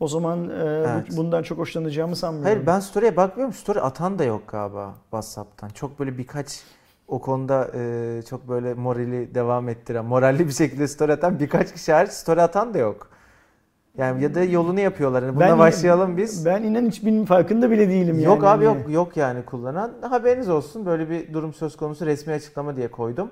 [0.00, 1.16] o zaman e, Evet.
[1.16, 2.52] bundan çok hoşlanacağımı sanmıyorum.
[2.52, 3.54] Hayır ben story'e bakmıyorum.
[3.54, 5.68] Story atan da yok galiba WhatsApp'tan.
[5.68, 6.60] Çok böyle birkaç
[7.08, 11.92] o konuda e, çok böyle morali devam ettiren, moralli bir şekilde story atan birkaç kişi
[11.92, 13.08] hariç story atan da yok.
[13.98, 15.22] Yani ya da yolunu yapıyorlar.
[15.22, 16.46] Yani buna Ben- başlayalım biz.
[16.46, 18.48] Ben inan hiçbirinin farkında bile değilim Yok yani.
[18.48, 19.92] abi yok Hani yok yani kullanan.
[20.10, 23.30] Haberiniz olsun böyle bir durum söz konusu resmi açıklama diye koydum.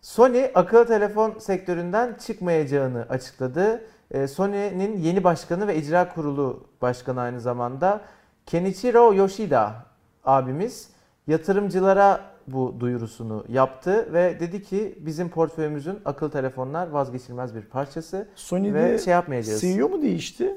[0.00, 3.84] Sony akıllı telefon sektöründen çıkmayacağını açıkladı.
[4.10, 8.00] Ee, Sony'nin yeni başkanı ve icra kurulu başkanı aynı zamanda
[8.46, 9.72] Kenichiro Yoshida
[10.24, 10.88] abimiz
[11.26, 18.74] yatırımcılara bu duyurusunu yaptı ve dedi ki bizim portföyümüzün akıllı telefonlar vazgeçilmez bir parçası Sony'de
[18.74, 19.60] ve şey yapmayacağız.
[19.60, 20.56] CEO mu değişti?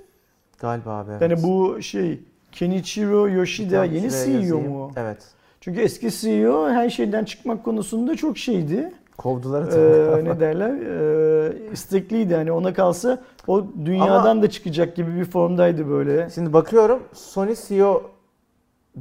[0.59, 1.11] Galiba abi.
[1.11, 1.21] evet.
[1.21, 2.19] Yani bu şey
[2.51, 4.69] Kenichiro Yoshida Tamam, yeni CEO yazayım.
[4.71, 4.91] mu?
[4.95, 5.17] Evet.
[5.61, 8.91] Çünkü eski CEO her şeyden çıkmak konusunda çok şeydi.
[9.17, 10.73] Kovdular Ee, ne derler?
[10.73, 16.29] Ee, istekliydi yani ona kalsa o dünyadan da çıkacak gibi bir formdaydı böyle.
[16.35, 18.03] Şimdi bakıyorum Sony CEO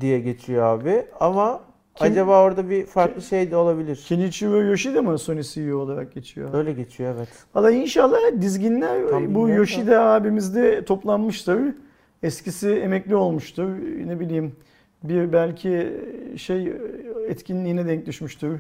[0.00, 1.60] diye geçiyor abi ama
[1.96, 4.04] Kim- acaba orada bir farklı şey de olabilir.
[4.08, 6.54] Kenichiro Yoshida mı Sony CEO olarak geçiyor?
[6.54, 7.28] Öyle geçiyor evet.
[7.54, 9.52] Valla inşallah dizginler Tam bu bilmiyorum da.
[9.58, 11.58] Yoshida abimizde toplanmıştır.
[12.22, 13.68] Eskisi emekli olmuştur.
[14.06, 14.52] Ne bileyim
[15.04, 15.92] bir belki
[16.36, 16.72] şey
[17.28, 18.58] etkinliğine denk düşmüştür.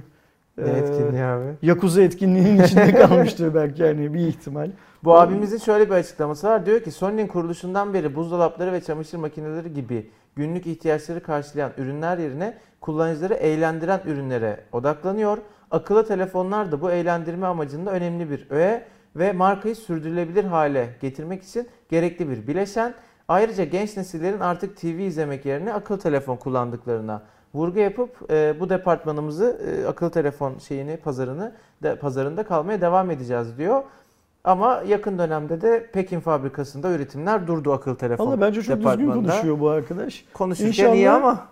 [0.58, 1.44] Ne Ee, etkinliği abi?
[1.62, 4.70] Yakuza etkinliğinin içinde kalmıştır belki yani bir ihtimal.
[5.04, 6.66] Bu abimizin şöyle bir açıklaması var.
[6.66, 12.58] Diyor ki Sony'nin kuruluşundan beri buzdolapları ve çamaşır makineleri gibi günlük ihtiyaçları karşılayan ürünler yerine
[12.80, 15.38] kullanıcıları eğlendiren ürünlere odaklanıyor.
[15.70, 18.84] Akıllı telefonlar da bu eğlendirme amacında önemli bir öğe
[19.16, 22.94] ve markayı sürdürülebilir hale getirmek için gerekli bir bileşen.
[23.28, 27.22] Ayrıca genç nesillerin artık TV izlemek yerine akıllı telefon kullandıklarına
[27.54, 33.58] vurgu yapıp e, bu departmanımızı e, akıllı telefon şeyini pazarını de, pazarında kalmaya devam edeceğiz
[33.58, 33.82] diyor.
[34.46, 39.60] Ama yakın dönemde de Pekin fabrikasında üretimler durdu akıllı telefon Valla bence çok düzgün konuşuyor
[39.60, 40.24] bu arkadaş.
[40.32, 41.46] Konuşurken İnşallah iyi ama.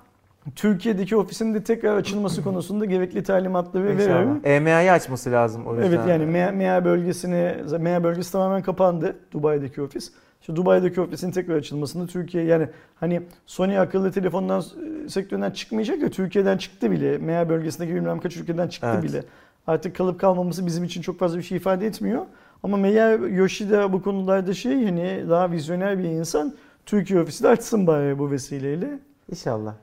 [0.56, 4.40] Türkiye'deki ofisinde tekrar açılması konusunda gerekli talimatları veriyorum.
[4.44, 5.88] EMEA'yı açması lazım o yüzden.
[5.88, 10.12] Evet yani MEA, MEA bölgesini, MEA bölgesi tamamen kapandı Dubai'deki ofis.
[10.40, 12.68] İşte Dubai'deki ofisin tekrar açılmasında Türkiye yani
[13.00, 14.60] hani Sony akıllı telefondan
[15.04, 17.18] e, sektöründen çıkmayacak ya Türkiye'den çıktı bile.
[17.18, 19.04] MEA bölgesindeki bilmem kaç ülkeden çıktı Evet.
[19.04, 19.24] bile.
[19.66, 22.22] Artık kalıp kalmaması bizim için çok fazla bir şey ifade etmiyor.
[22.64, 26.54] Ama MEA Yoshida bu konularda şey hani daha vizyoner bir insan.
[26.86, 28.98] Türkiye ofisi de açsın bari bu vesileyle.
[29.30, 29.74] İnşallah.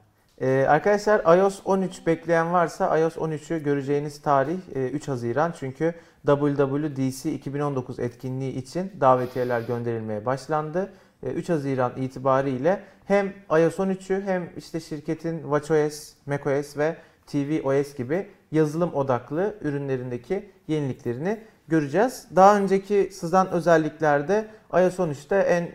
[0.42, 5.54] Ee, arkadaşlar iOS 13 bekleyen varsa iOS 13'ü göreceğiniz tarih e, 3 Haziran.
[5.60, 5.94] Çünkü
[6.26, 10.94] WWDC 2019 etkinliği için davetiyeler gönderilmeye başlandı.
[11.24, 16.96] E, 3 Haziran itibariyle hem iOS 13'ü hem işte şirketin WatchOS, macOS ve
[17.28, 22.28] tvOS gibi yazılım odaklı ürünlerindeki yeniliklerini göreceğiz.
[22.36, 25.70] Daha önceki sızan özelliklerde iOS 13'te en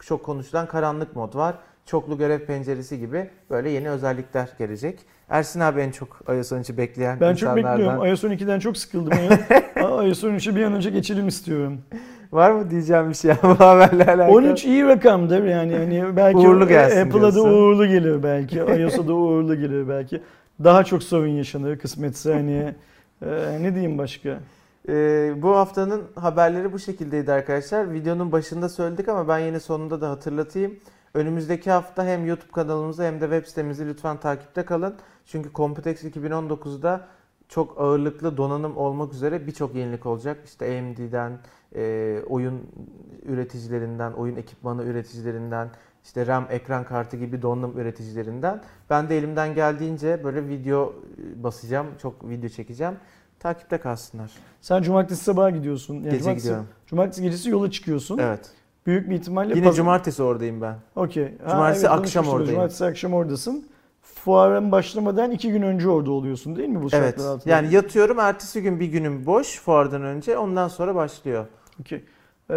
[0.00, 1.54] çok konuşulan karanlık mod var.
[1.86, 5.00] Çoklu görev penceresi gibi böyle yeni özellikler gelecek.
[5.28, 7.78] Ersin abi en çok iOS 13'ü bekleyen Ben çok insanlardan.
[7.78, 8.06] bekliyorum.
[8.06, 9.12] iOS 12'den çok sıkıldım.
[9.76, 11.80] iOS 13'e bir an önce geçelim istiyorum.
[12.32, 14.36] Var mı diyeceğim bir şey bu haberle alakalı?
[14.36, 17.52] 13 iyi rakamdır yani hani belki Uğurlu gelsin Apple'a da diyorsun.
[17.52, 18.56] uğurlu gelir belki.
[18.78, 20.22] iOS'a da uğurlu gelir belki.
[20.64, 22.74] Daha çok sorun yaşanır kısmetse hani
[23.26, 24.38] e, ne diyeyim başka?
[24.88, 27.92] Ee, bu haftanın haberleri bu şekildeydi arkadaşlar.
[27.92, 30.78] Videonun başında söyledik ama ben yine sonunda da hatırlatayım.
[31.14, 34.94] Önümüzdeki hafta hem YouTube kanalımızı hem de web sitemizi lütfen takipte kalın.
[35.26, 37.06] Çünkü Computex 2019'da
[37.48, 40.40] çok ağırlıklı donanım olmak üzere birçok yenilik olacak.
[40.44, 41.38] İşte AMD'den,
[41.74, 42.60] e, oyun
[43.22, 45.70] üreticilerinden, oyun ekipmanı üreticilerinden,
[46.04, 48.62] işte RAM ekran kartı gibi donanım üreticilerinden.
[48.90, 52.94] Ben de elimden geldiğince böyle video e, basacağım, çok video çekeceğim.
[53.40, 54.30] Takipte kalsınlar.
[54.60, 55.94] Sen cumartesi sabahı gidiyorsun.
[55.94, 56.68] Yani Gece cumartesi, gidiyorum.
[56.86, 58.18] Cumartesi gecesi yola çıkıyorsun.
[58.18, 58.50] Evet.
[58.86, 60.76] Büyük bir ihtimalle Yine paz- cumartesi oradayım ben.
[60.96, 61.32] Okey.
[61.50, 62.52] Cumartesi evet, akşam oradayım.
[62.54, 63.68] Cumartesi akşam oradasın.
[64.02, 66.92] Fuarın başlamadan iki gün önce orada oluyorsun değil mi bu Evet.
[66.92, 67.54] şartlar altında?
[67.54, 71.46] Yani yatıyorum ertesi gün bir günüm boş fuardan önce ondan sonra başlıyor.
[71.80, 72.04] Okey.
[72.50, 72.54] Ee,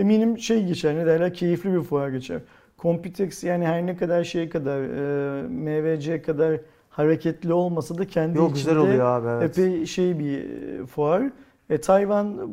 [0.00, 2.40] eminim şey geçer ne derler keyifli bir fuar geçer.
[2.78, 6.60] Computex yani her ne kadar şey kadar e, MVC kadar
[6.98, 9.58] hareketli olmasa da kendi Yok güzel içinde oluyor abi evet.
[9.58, 11.22] epey şey bir e, fuar.
[11.70, 12.50] E, Tayvan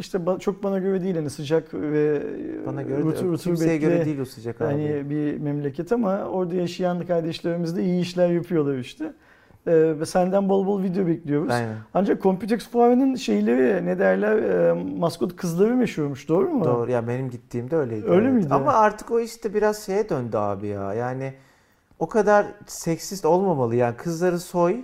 [0.00, 2.22] işte ba- çok bana göre değil hani sıcak ve
[2.66, 4.72] Bana göre de, rutu- kimseye rutubetli göre değil o sıcak abi.
[4.72, 9.12] yani bir memleket ama orada yaşayan kardeşlerimiz de iyi işler yapıyorlar işte.
[9.66, 11.50] Ee, ve senden bol bol video bekliyoruz.
[11.50, 11.74] Aynen.
[11.94, 16.64] Ancak Computex fuarının şeyleri ne derler e, maskot kızları meşhurmuş doğru mu?
[16.64, 18.06] Doğru ya benim gittiğimde öyleydi.
[18.06, 18.34] Öyle evet.
[18.34, 18.48] miydi?
[18.54, 20.94] Ama artık o işte biraz şeye döndü abi ya.
[20.94, 21.34] Yani
[21.98, 24.76] o kadar seksist olmamalı yani kızları soy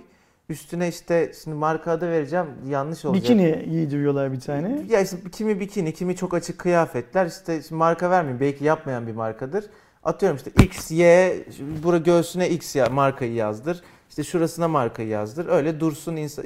[0.49, 3.23] üstüne işte şimdi marka adı vereceğim yanlış olacak.
[3.23, 4.81] Bikini giydiriyorlar bir tane.
[4.89, 7.25] Ya işte kimi bikini, kimi çok açık kıyafetler.
[7.25, 8.39] İşte marka vermeyeyim.
[8.39, 9.65] Belki yapmayan bir markadır.
[10.03, 11.35] Atıyorum işte X, Y,
[11.83, 13.83] bura göğsüne X ya, markayı yazdır.
[14.09, 15.47] İşte şurasına markayı yazdır.
[15.47, 16.45] Öyle dursun insan,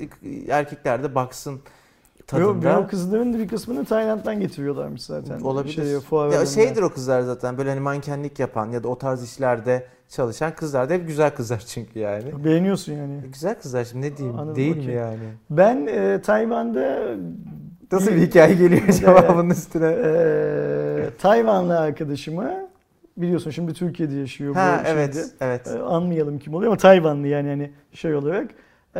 [0.49, 1.61] erkekler de baksın
[2.27, 2.79] tadında.
[2.79, 5.39] o kızların da bir kısmını Tayland'dan getiriyorlarmış zaten.
[5.39, 5.99] Olabilir.
[5.99, 9.85] Fuar ya şeydir o kızlar zaten böyle hani mankenlik yapan ya da o tarz işlerde
[10.09, 12.43] çalışan kızlar da hep güzel kızlar çünkü yani.
[12.45, 13.21] Beğeniyorsun yani.
[13.33, 14.85] Güzel kızlar şimdi ne diyeyim Anladım, değil okey.
[14.87, 15.19] mi yani?
[15.49, 16.99] Ben e, Tayvan'da
[17.91, 19.95] Nasıl bir hikaye geliyor acaba bunun üstüne?
[20.05, 22.51] e, Tayvanlı arkadaşımı
[23.17, 24.91] biliyorsun şimdi Türkiye'de yaşıyor bu Ha şeyde.
[24.99, 25.67] evet evet.
[25.67, 28.49] E, anmayalım kim oluyor ama Tayvanlı yani hani şey olarak.
[28.95, 28.99] E,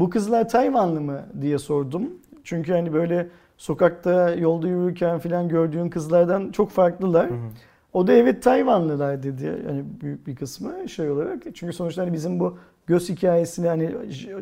[0.00, 2.10] bu kızlar Tayvanlı mı diye sordum.
[2.48, 7.30] Çünkü hani böyle sokakta yolda yürürken falan gördüğün kızlardan çok farklılar.
[7.30, 7.38] Hı hı.
[7.92, 9.44] O da evet Tayvanlılar dedi.
[9.44, 11.42] Yani büyük bir kısmı şey olarak.
[11.54, 13.90] Çünkü sonuçta hani bizim bu göz hikayesini hani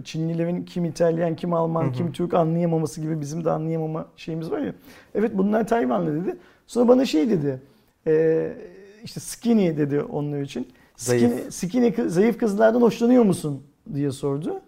[0.04, 1.92] Çinlilerin kim İtalyan, kim Alman, Hı hı.
[1.92, 4.72] kim Türk anlayamaması gibi bizim de anlayamama şeyimiz var ya.
[5.14, 6.36] Evet bunlar Tayvanlı dedi.
[6.66, 7.60] Sonra bana şey dedi.
[8.06, 8.52] E,
[9.04, 10.68] işte skinny dedi onlar için.
[10.96, 11.22] Zayıf.
[11.32, 13.62] Skinny, skinny kız- zayıf kızlardan hoşlanıyor musun
[13.94, 14.60] diye sordu.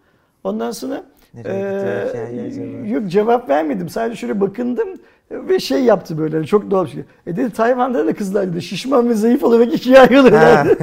[0.45, 3.89] Ondan sonra Nereye ee, yok cevap vermedim.
[3.89, 4.89] Sadece şöyle bakındım
[5.31, 7.03] ve şey yaptı böyle hani çok doğal bir şey.
[7.27, 10.69] E dedi Tayvan'da da kızlar dedi şişman ve zayıf olarak ikiye ayrılırlar.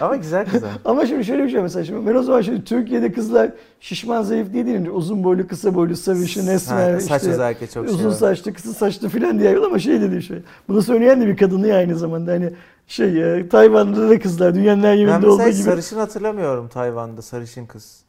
[0.00, 0.70] Ama güzel kızlar.
[0.84, 4.52] Ama şimdi şöyle bir şey mesela şimdi ben o zaman şimdi Türkiye'de kızlar şişman zayıf
[4.52, 8.08] diye değil uzun boylu kısa boylu sarışın esmer Ha, saç işte özellikle çok şey uzun
[8.08, 8.14] var.
[8.14, 10.38] saçlı kısa saçlı filan diye ama şey dedi şey.
[10.68, 12.50] Bunu söyleyen de bir kadını ya aynı zamanda hani
[12.88, 15.52] şey e, Tayvan'da da kızlar dünyanın her Ben yerinde mesela olduğu gibi.
[15.54, 18.02] sarışın hatırlamıyorum Tayvan'da sarışın kız.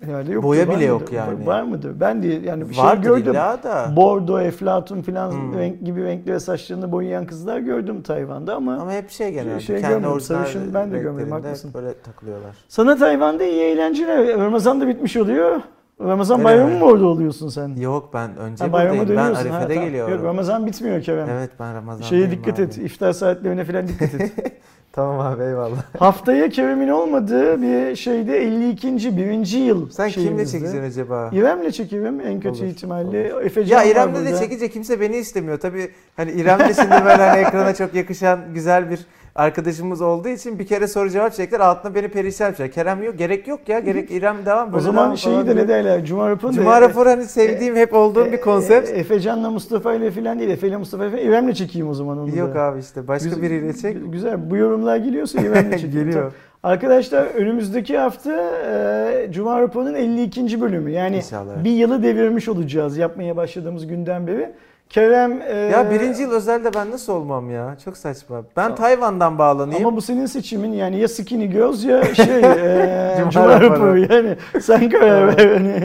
[0.00, 1.46] Herhalde yoktur, Boya bile yok yani.
[1.46, 2.00] Var mıdır?
[2.00, 3.34] Ben de yani bir şey gördüm.
[3.34, 3.92] da.
[3.96, 5.58] Bordo, eflatun filan Hmm.
[5.58, 9.60] renk gibi renkli saçlarını boyayan kızlar gördüm Tayvan'da ama, Ama hep şey genelde.
[9.60, 11.70] Şey kendi görmedim, sarışın ben de görmedim, haklısın.
[11.74, 12.56] Böyle takılıyorlar.
[12.68, 14.38] sana Tayvan'da iyi eğlenceler.
[14.38, 15.60] Ramazan da bitmiş oluyor.
[16.04, 17.76] Ramazan bayramı mı orada oluyorsun sen?
[17.76, 18.98] Yok ben önce Ha, buradayım.
[19.00, 19.34] Ben dönüyorsun.
[19.34, 19.88] Ha, Arife'de tamam.
[19.88, 20.14] geliyorum.
[20.14, 21.28] Yok Ramazan bitmiyor Kerem.
[21.30, 22.62] Evet ben Ramazan'dayım Şeye dikkat abi.
[22.62, 22.78] et.
[22.78, 24.32] iftar saatlerine falan dikkat et.
[24.92, 25.82] Tamam abi eyvallah.
[25.98, 29.16] Haftaya Kerem'in olmadığı bir şeyde 52.
[29.16, 30.58] birinci yıl Sen kimle şeyimizde.
[30.58, 31.30] çekeceksin acaba?
[31.32, 33.22] İrem'le çekerim en kötü Olur, ihtimalle.
[33.44, 35.58] Efecan Ya var İrem'de de çekince kimse beni istemiyor.
[35.60, 40.58] Tabii hani İrem de şimdi böyle hani ekrana çok yakışan güzel bir arkadaşımız olduğu için
[40.58, 41.60] bir kere soru cevap çektiler.
[41.60, 42.74] Altına beni perişan yapacaklar.
[42.74, 43.18] Kerem yok.
[43.18, 43.78] Gerek yok ya.
[43.78, 44.68] Gerek İrem devam.
[44.68, 46.04] O böyle zaman devam şeyi de ne derler?
[46.04, 48.88] Cuma raporu Cuma raporu hani sevdiğim hep olduğum bir konsept.
[48.88, 50.50] E, Efecan'la Mustafa ile falan değil.
[50.50, 52.60] Efe ile Mustafa ile İrem'le çekeyim o zaman onu Yok da.
[52.62, 54.12] abi işte başka Güzel- biriyle çek.
[54.12, 54.50] Güzel.
[54.50, 56.06] Bu yorumlar geliyorsa İrem'le çekeyim.
[56.06, 56.32] Geliyor.
[56.62, 58.32] Arkadaşlar önümüzdeki hafta
[58.66, 60.60] e, Cuma raporunun 52.
[60.60, 60.90] bölümü.
[60.90, 61.64] Yani İnşallah.
[61.64, 64.52] bir yılı devirmiş olacağız yapmaya başladığımız günden beri.
[64.90, 67.76] Kerem e, Ya birinci yıl özelde ben nasıl olmam ya?
[67.84, 68.36] Çok saçma.
[68.36, 68.74] Ben Tamam.
[68.76, 69.86] Tayvan'dan bağlanayım.
[69.86, 73.98] ama bu senin seçimin yani ya Skinny Girls ya şey e, Cuma raporu.
[73.98, 75.50] yani sen karar ver.
[75.50, 75.80] Yani.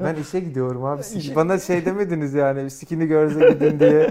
[0.04, 1.02] Ben işe gidiyorum abi.
[1.14, 4.10] İşe- Bana şey demediniz yani skinny girls'e gidin diye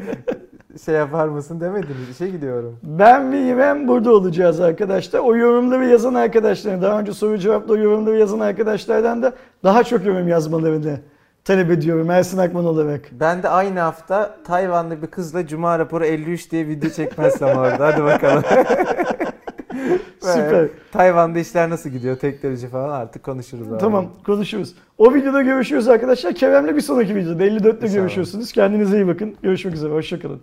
[0.85, 2.09] şey yapar mısın demediniz.
[2.11, 2.77] İşe gidiyorum.
[2.83, 5.19] Ben ve İrem burada olacağız arkadaşlar.
[5.19, 9.33] O yorumları yazan arkadaşlar, daha önce soru cevapla yorumları yazan arkadaşlardan da
[9.63, 10.99] daha çok yorum yazmalarını
[11.49, 13.01] talep ediyorum Ersin Akman olarak.
[13.11, 17.87] Ben de aynı hafta Tayvanlı bir kızla Cuma raporu 53 diye video çekmezsem orada.
[17.87, 18.43] Hadi bakalım.
[20.19, 20.67] Süper.
[20.91, 22.15] Tayvan'da işler nasıl gidiyor?
[22.17, 23.71] Teknoloji falan artık konuşuruz.
[23.71, 23.77] abi.
[23.77, 24.75] Tamam konuşuruz.
[24.97, 26.35] O videoda görüşürüz arkadaşlar.
[26.35, 27.93] Kerem'le bir sonraki videoda 54'te Sağ olun.
[27.93, 28.51] görüşüyorsunuz.
[28.51, 29.35] Kendinize iyi bakın.
[29.41, 29.93] Görüşmek üzere.
[29.93, 30.41] Hoşçakalın.